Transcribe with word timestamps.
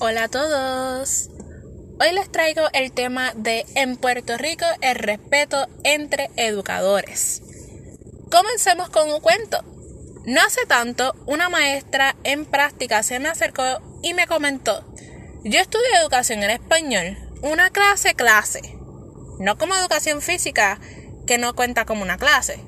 Hola 0.00 0.24
a 0.24 0.28
todos. 0.28 1.30
Hoy 2.00 2.12
les 2.12 2.32
traigo 2.32 2.62
el 2.72 2.90
tema 2.92 3.32
de 3.36 3.66
en 3.74 3.96
Puerto 3.96 4.36
Rico 4.38 4.64
el 4.80 4.94
respeto 4.96 5.68
entre 5.84 6.30
educadores. 6.36 7.42
Comencemos 8.30 8.88
con 8.88 9.10
un 9.10 9.20
cuento. 9.20 9.62
No 10.24 10.40
hace 10.40 10.64
tanto, 10.66 11.14
una 11.26 11.50
maestra 11.50 12.16
en 12.24 12.46
práctica 12.46 13.02
se 13.02 13.20
me 13.20 13.28
acercó 13.28 13.62
y 14.02 14.14
me 14.14 14.26
comentó, 14.26 14.84
yo 15.44 15.60
estudio 15.60 15.84
educación 16.00 16.42
en 16.42 16.50
español, 16.50 17.18
una 17.42 17.68
clase 17.68 18.14
clase, 18.14 18.62
no 19.38 19.58
como 19.58 19.74
educación 19.74 20.22
física, 20.22 20.80
que 21.26 21.36
no 21.36 21.54
cuenta 21.54 21.84
como 21.84 22.02
una 22.02 22.16
clase. 22.16 22.58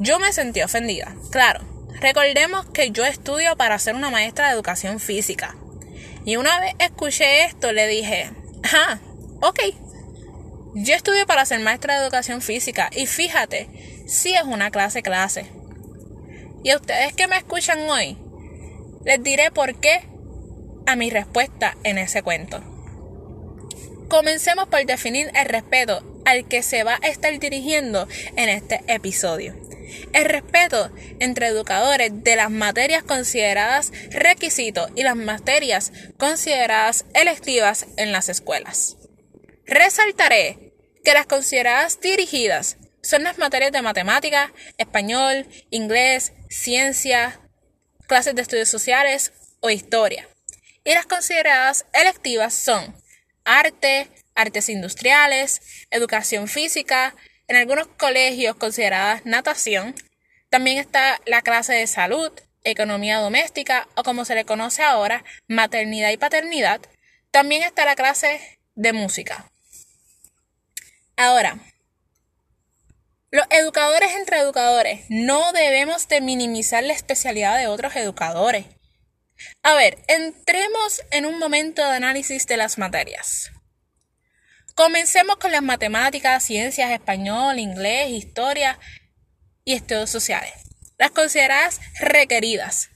Yo 0.00 0.18
me 0.18 0.32
sentí 0.32 0.62
ofendida, 0.62 1.14
claro. 1.30 1.73
Recordemos 2.00 2.66
que 2.66 2.90
yo 2.90 3.04
estudio 3.04 3.56
para 3.56 3.78
ser 3.78 3.94
una 3.94 4.10
maestra 4.10 4.48
de 4.48 4.54
educación 4.54 5.00
física. 5.00 5.56
Y 6.24 6.36
una 6.36 6.58
vez 6.60 6.74
escuché 6.78 7.44
esto, 7.44 7.72
le 7.72 7.86
dije, 7.86 8.30
ah, 8.72 8.98
ok. 9.40 9.60
Yo 10.74 10.94
estudio 10.94 11.26
para 11.26 11.44
ser 11.44 11.60
maestra 11.60 11.94
de 11.94 12.02
educación 12.02 12.42
física 12.42 12.90
y 12.92 13.06
fíjate, 13.06 13.68
sí 14.06 14.34
es 14.34 14.42
una 14.42 14.70
clase 14.70 15.02
clase. 15.02 15.46
Y 16.64 16.70
a 16.70 16.76
ustedes 16.76 17.14
que 17.14 17.28
me 17.28 17.36
escuchan 17.36 17.88
hoy, 17.88 18.18
les 19.04 19.22
diré 19.22 19.50
por 19.50 19.74
qué 19.76 20.08
a 20.86 20.96
mi 20.96 21.10
respuesta 21.10 21.76
en 21.84 21.98
ese 21.98 22.22
cuento. 22.22 22.62
Comencemos 24.08 24.66
por 24.68 24.84
definir 24.84 25.30
el 25.34 25.46
respeto 25.46 26.02
al 26.24 26.48
que 26.48 26.62
se 26.62 26.84
va 26.84 26.98
a 27.02 27.08
estar 27.08 27.38
dirigiendo 27.38 28.08
en 28.36 28.48
este 28.48 28.82
episodio. 28.88 29.54
El 30.12 30.24
respeto 30.24 30.90
entre 31.20 31.46
educadores 31.48 32.10
de 32.12 32.36
las 32.36 32.50
materias 32.50 33.02
consideradas 33.02 33.92
requisitos 34.10 34.90
y 34.94 35.02
las 35.02 35.16
materias 35.16 35.92
consideradas 36.16 37.04
electivas 37.14 37.86
en 37.96 38.12
las 38.12 38.28
escuelas. 38.28 38.96
Resaltaré 39.66 40.72
que 41.04 41.14
las 41.14 41.26
consideradas 41.26 42.00
dirigidas 42.00 42.76
son 43.02 43.22
las 43.22 43.38
materias 43.38 43.72
de 43.72 43.82
matemática, 43.82 44.52
español, 44.78 45.46
inglés, 45.70 46.32
ciencia, 46.48 47.40
clases 48.06 48.34
de 48.34 48.42
estudios 48.42 48.68
sociales 48.68 49.32
o 49.60 49.70
historia. 49.70 50.28
Y 50.84 50.92
las 50.94 51.06
consideradas 51.06 51.86
electivas 51.92 52.54
son 52.54 52.94
arte, 53.44 54.08
artes 54.34 54.68
industriales, 54.68 55.86
educación 55.90 56.48
física, 56.48 57.14
en 57.48 57.56
algunos 57.56 57.86
colegios 57.86 58.56
consideradas 58.56 59.24
natación. 59.24 59.94
También 60.50 60.78
está 60.78 61.20
la 61.26 61.42
clase 61.42 61.74
de 61.74 61.86
salud, 61.86 62.32
economía 62.62 63.18
doméstica 63.18 63.88
o 63.94 64.02
como 64.02 64.24
se 64.24 64.34
le 64.34 64.44
conoce 64.44 64.82
ahora, 64.82 65.24
maternidad 65.48 66.10
y 66.10 66.16
paternidad. 66.16 66.80
También 67.30 67.62
está 67.62 67.84
la 67.84 67.96
clase 67.96 68.58
de 68.74 68.92
música. 68.92 69.50
Ahora, 71.16 71.58
los 73.30 73.46
educadores 73.50 74.12
entre 74.14 74.38
educadores 74.38 75.06
no 75.08 75.52
debemos 75.52 76.06
de 76.08 76.20
minimizar 76.20 76.84
la 76.84 76.92
especialidad 76.92 77.58
de 77.58 77.66
otros 77.66 77.96
educadores. 77.96 78.66
A 79.62 79.74
ver, 79.74 79.98
entremos 80.06 81.02
en 81.10 81.26
un 81.26 81.38
momento 81.38 81.82
de 81.82 81.96
análisis 81.96 82.46
de 82.46 82.56
las 82.56 82.78
materias. 82.78 83.50
Comencemos 84.74 85.36
con 85.36 85.52
las 85.52 85.62
matemáticas, 85.62 86.42
ciencias, 86.42 86.90
español, 86.90 87.60
inglés, 87.60 88.10
historia 88.10 88.76
y 89.64 89.74
estudios 89.74 90.10
sociales. 90.10 90.52
Las 90.98 91.12
consideradas 91.12 91.80
requeridas. 92.00 92.90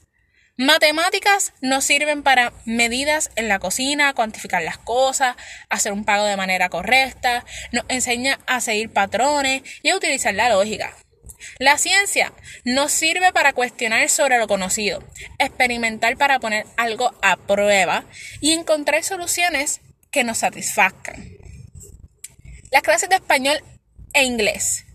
Matemáticas 0.57 1.53
nos 1.61 1.85
sirven 1.85 2.21
para 2.21 2.51
medidas 2.65 3.31
en 3.37 3.47
la 3.47 3.59
cocina, 3.59 4.13
cuantificar 4.13 4.61
las 4.61 4.77
cosas, 4.77 5.37
hacer 5.69 5.93
un 5.93 6.03
pago 6.03 6.25
de 6.25 6.35
manera 6.35 6.67
correcta, 6.67 7.45
nos 7.71 7.85
enseña 7.87 8.39
a 8.45 8.59
seguir 8.59 8.91
patrones 8.91 9.63
y 9.81 9.91
a 9.91 9.95
utilizar 9.95 10.33
la 10.33 10.49
lógica. 10.49 10.93
La 11.59 11.77
ciencia 11.77 12.33
nos 12.65 12.91
sirve 12.91 13.31
para 13.31 13.53
cuestionar 13.53 14.09
sobre 14.09 14.37
lo 14.37 14.49
conocido, 14.49 15.01
experimentar 15.37 16.17
para 16.17 16.39
poner 16.39 16.65
algo 16.75 17.17
a 17.21 17.37
prueba 17.37 18.03
y 18.41 18.51
encontrar 18.51 19.01
soluciones 19.05 19.79
que 20.11 20.25
nos 20.25 20.39
satisfazcan. 20.39 21.38
Las 22.71 22.83
clases 22.83 23.09
de 23.09 23.15
español 23.15 23.57
e 24.13 24.23
inglés 24.23 24.85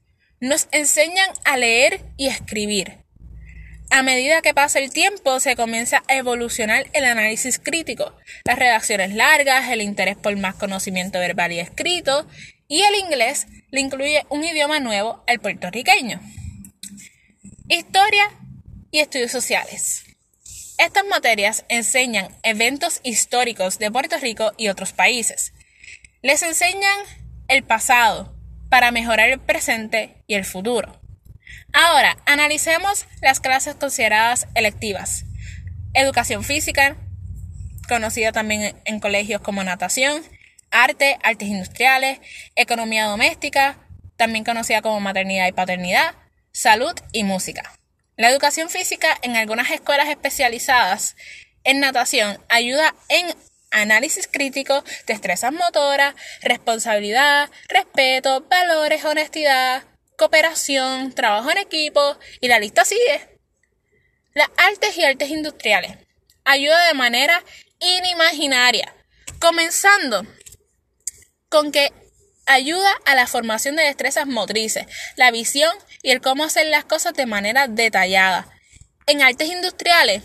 nos 0.41 0.69
enseñan 0.71 1.29
a 1.45 1.57
leer 1.57 2.01
y 2.17 2.29
escribir. 2.29 2.99
A 3.91 4.03
medida 4.03 4.43
que 4.43 4.55
pasa 4.55 4.79
el 4.79 4.93
tiempo, 4.93 5.41
se 5.41 5.57
comienza 5.57 6.03
a 6.09 6.17
evolucionar 6.17 6.87
el 6.93 7.05
análisis 7.05 7.59
crítico, 7.59 8.17
las 8.45 8.59
redacciones 8.59 9.15
largas, 9.15 9.71
el 9.71 9.83
interés 9.83 10.17
por 10.17 10.37
más 10.37 10.55
conocimiento 10.55 11.19
verbal 11.19 11.53
y 11.53 11.61
escrito, 11.61 12.27
y 12.69 12.83
el 12.83 12.95
inglés 12.95 13.47
le 13.71 13.81
incluye 13.81 14.25
un 14.29 14.45
idioma 14.45 14.81
nuevo 14.81 15.23
al 15.27 15.41
puertorriqueño. 15.41 16.21
Historia 17.69 18.31
y 18.91 19.01
estudios 19.01 19.33
sociales. 19.33 20.05
Estas 20.79 21.05
materias 21.07 21.65
enseñan 21.69 22.29
eventos 22.43 23.01
históricos 23.05 23.79
de 23.79 23.91
Puerto 23.91 24.19
Rico 24.19 24.53
y 24.57 24.69
otros 24.69 24.93
países. 24.93 25.53
Les 26.23 26.43
enseñan 26.43 26.99
el 27.49 27.63
pasado 27.65 28.35
para 28.69 28.91
mejorar 28.91 29.29
el 29.29 29.41
presente 29.41 30.17
y 30.27 30.35
el 30.35 30.45
futuro. 30.45 31.01
Ahora, 31.73 32.17
analicemos 32.27 33.07
las 33.21 33.41
clases 33.41 33.75
consideradas 33.75 34.47
electivas. 34.55 35.25
Educación 35.93 36.45
física, 36.45 36.97
conocida 37.89 38.33
también 38.33 38.77
en 38.85 39.01
colegios 39.01 39.41
como 39.41 39.63
natación, 39.65 40.23
arte, 40.71 41.19
artes 41.23 41.49
industriales, 41.49 42.21
economía 42.57 43.07
doméstica, 43.07 43.79
también 44.17 44.45
conocida 44.45 44.83
como 44.83 45.01
maternidad 45.01 45.47
y 45.47 45.53
paternidad, 45.53 46.15
salud 46.53 46.95
y 47.13 47.25
música. 47.25 47.73
La 48.17 48.31
educación 48.31 48.71
física 48.71 49.09
en 49.23 49.37
algunas 49.37 49.71
escuelas 49.71 50.09
especializadas 50.09 51.17
en 51.65 51.81
natación 51.81 52.39
ayuda 52.49 52.95
en 53.09 53.35
análisis 53.75 54.27
crítico, 54.27 54.83
destrezas 55.07 55.53
motoras, 55.53 56.15
responsabilidad, 56.43 57.51
respeto, 57.69 58.47
valores, 58.49 59.05
honestidad, 59.05 59.85
cooperación, 60.17 61.13
trabajo 61.13 61.51
en 61.51 61.59
equipo 61.59 62.17
y 62.41 62.49
la 62.49 62.61
lista 62.61 62.85
sigue. 62.85 63.29
Las 64.33 64.49
artes 64.57 64.97
y 64.97 65.05
artes 65.05 65.29
industriales 65.29 65.99
ayuda 66.45 66.87
de 66.87 66.95
manera 66.95 67.43
inimaginaria, 67.81 68.95
comenzando 69.41 70.27
con 71.49 71.73
que 71.73 71.93
ayuda 72.47 72.91
a 73.07 73.15
la 73.15 73.27
formación 73.27 73.77
de 73.77 73.85
destrezas 73.85 74.27
motrices, 74.27 74.87
la 75.17 75.31
visión 75.31 75.73
y 76.03 76.11
el 76.11 76.21
cómo 76.21 76.45
hacer 76.45 76.67
las 76.67 76.85
cosas 76.85 77.15
de 77.15 77.27
manera 77.27 77.69
detallada. 77.69 78.49
En 79.07 79.23
artes 79.23 79.49
industriales 79.49 80.23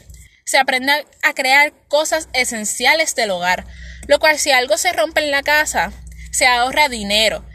se 0.49 0.57
aprende 0.57 1.05
a 1.21 1.33
crear 1.35 1.73
cosas 1.89 2.27
esenciales 2.33 3.13
del 3.13 3.29
hogar, 3.29 3.67
lo 4.07 4.17
cual 4.17 4.39
si 4.39 4.49
algo 4.49 4.79
se 4.79 4.91
rompe 4.91 5.21
en 5.21 5.29
la 5.29 5.43
casa, 5.43 5.93
se 6.31 6.47
ahorra 6.47 6.89
dinero, 6.89 7.45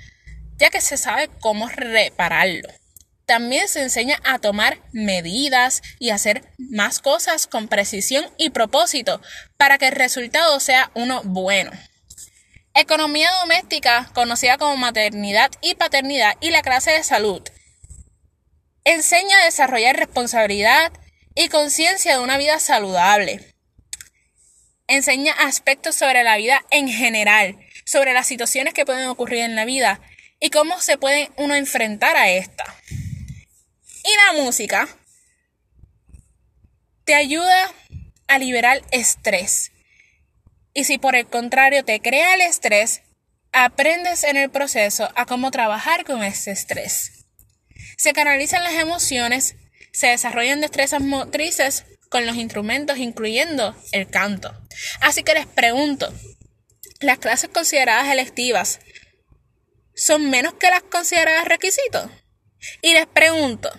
ya 0.59 0.71
que 0.71 0.81
se 0.81 0.97
sabe 0.97 1.29
cómo 1.41 1.69
repararlo. 1.69 2.69
También 3.27 3.67
se 3.67 3.83
enseña 3.83 4.21
a 4.23 4.39
tomar 4.39 4.79
medidas 4.93 5.83
y 5.99 6.11
hacer 6.11 6.45
más 6.57 7.01
cosas 7.01 7.49
con 7.49 7.67
precisión 7.67 8.27
y 8.39 8.51
propósito 8.51 9.21
para 9.57 9.77
que 9.77 9.89
el 9.89 9.97
resultado 9.97 10.61
sea 10.61 10.93
uno 10.95 11.21
bueno. 11.25 11.73
Economía 12.75 13.33
doméstica, 13.41 14.09
conocida 14.15 14.57
como 14.57 14.77
maternidad 14.77 15.51
y 15.63 15.75
paternidad, 15.75 16.37
y 16.41 16.51
la 16.53 16.63
clase 16.63 16.93
de 16.93 17.03
salud. 17.03 17.43
Enseña 18.85 19.37
a 19.41 19.47
desarrollar 19.47 19.97
responsabilidad, 19.97 20.93
y 21.35 21.49
conciencia 21.49 22.13
de 22.13 22.23
una 22.23 22.39
vida 22.39 22.59
saludable. 22.61 23.41
Enseña 24.87 25.33
aspectos 25.33 25.95
sobre 25.95 26.23
la 26.23 26.37
vida 26.37 26.65
en 26.71 26.89
general, 26.89 27.59
sobre 27.85 28.13
las 28.13 28.27
situaciones 28.27 28.75
que 28.75 28.85
pueden 28.85 29.09
ocurrir 29.09 29.41
en 29.41 29.57
la 29.57 29.65
vida 29.65 30.01
y 30.41 30.51
cómo 30.51 30.81
se 30.81 30.99
puede 30.99 31.31
uno 31.37 31.55
enfrentar 31.55 32.17
a 32.17 32.31
esta. 32.31 32.65
Y 33.81 34.37
la 34.37 34.43
música 34.43 34.89
te 37.05 37.15
ayuda 37.15 37.73
a 38.29 38.39
liberar 38.39 38.83
estrés. 38.91 39.73
Y 40.75 40.85
si 40.85 40.99
por 40.99 41.15
el 41.17 41.27
contrario 41.27 41.85
te 41.85 42.01
crea 42.01 42.35
el 42.35 42.43
estrés, 42.43 43.03
aprendes 43.53 44.25
en 44.25 44.37
el 44.37 44.51
proceso 44.51 45.11
a 45.15 45.25
cómo 45.25 45.51
trabajar 45.51 46.05
con 46.05 46.23
ese 46.23 46.51
estrés. 46.51 47.27
Se 47.97 48.13
canalizan 48.13 48.65
las 48.65 48.75
emociones 48.75 49.57
se 49.95 50.09
desarrollan 50.09 50.61
destrezas 50.61 51.01
motrices 51.01 51.85
con 52.11 52.27
los 52.27 52.37
instrumentos, 52.37 52.99
incluyendo 52.99 53.75
el 53.93 54.09
canto. 54.11 54.53
Así 55.01 55.23
que 55.23 55.35
les 55.35 55.47
pregunto, 55.47 56.13
¿las 57.01 57.19
clases 57.19 57.49
consideradas 57.49 58.13
electivas 58.13 58.81
son 59.95 60.29
menos 60.29 60.55
que 60.55 60.69
las 60.69 60.83
consideradas 60.83 61.47
requisitos? 61.47 62.11
Y 62.83 62.93
les 62.93 63.07
pregunto, 63.07 63.71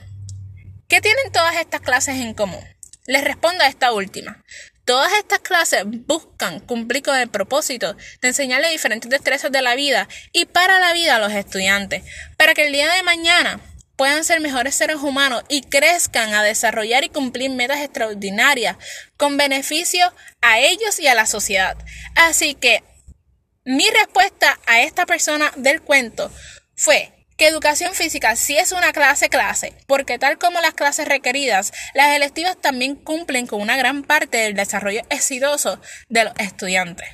¿qué 0.88 1.02
tienen 1.02 1.32
todas 1.34 1.58
estas 1.58 1.82
clases 1.82 2.16
en 2.16 2.34
común? 2.34 2.64
Les 3.08 3.24
respondo 3.24 3.64
a 3.64 3.68
esta 3.68 3.92
última. 3.92 4.44
Todas 4.86 5.12
estas 5.14 5.40
clases 5.40 5.84
buscan 5.86 6.60
cumplir 6.62 7.04
con 7.04 7.18
el 7.18 7.28
propósito 7.28 7.98
de 8.22 8.28
enseñarle 8.30 8.70
diferentes 8.70 9.10
destrezas 9.10 9.52
de 9.52 9.62
la 9.62 9.76
vida 9.76 10.08
y 10.32 10.46
para 10.46 10.80
la 10.80 10.94
vida 10.94 11.16
a 11.16 11.20
los 11.20 11.34
estudiantes, 11.34 12.04
para 12.38 12.54
que 12.54 12.68
el 12.68 12.72
día 12.72 12.94
de 12.94 13.04
mañana 13.04 13.60
puedan 13.96 14.24
ser 14.24 14.42
mejores 14.42 14.76
seres 14.76 14.98
humanos 14.98 15.44
y 15.50 15.62
crezcan 15.62 16.34
a 16.34 16.44
desarrollar 16.44 17.04
y 17.04 17.10
cumplir 17.10 17.52
metas 17.52 17.80
extraordinarias 17.80 18.78
con 19.18 19.38
beneficio 19.38 20.14
a 20.42 20.60
ellos 20.60 21.00
y 21.00 21.08
a 21.08 21.16
la 21.16 21.26
sociedad. 21.26 21.78
Así 22.16 22.56
que 22.56 22.84
mi 23.64 23.90
respuesta 23.90 24.60
a 24.68 24.82
esta 24.82 25.06
persona 25.06 25.52
del 25.56 25.82
cuento 25.82 26.32
fue 26.76 27.12
que 27.38 27.48
educación 27.48 27.94
física 27.94 28.36
sí 28.36 28.58
es 28.58 28.72
una 28.72 28.94
clase 28.94 29.30
clase, 29.30 29.74
porque 29.88 30.18
tal 30.18 30.38
como 30.38 30.62
las 30.62 30.74
clases 30.74 31.08
requeridas, 31.08 31.74
las 31.94 32.16
electivas 32.16 32.58
también 32.60 32.96
cumplen 32.96 33.48
con 33.48 33.62
una 33.62 33.76
gran 33.76 34.04
parte 34.04 34.38
del 34.38 34.54
desarrollo 34.54 35.02
exitoso 35.10 35.80
de 36.08 36.26
los 36.26 36.34
estudiantes. 36.38 37.08